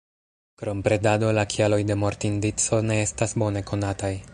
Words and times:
Krom 0.61 0.81
predado 0.87 1.29
la 1.39 1.43
kialoj 1.55 1.79
de 1.91 1.99
mortindico 2.07 2.83
ne 2.91 3.01
estas 3.07 3.41
bone 3.45 3.69
konataj. 3.73 4.15